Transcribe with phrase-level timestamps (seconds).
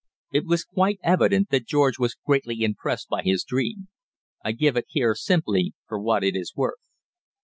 [0.31, 3.89] It was quite evident that George was greatly impressed by his dream.
[4.43, 6.79] I give it here simply for what it is worth.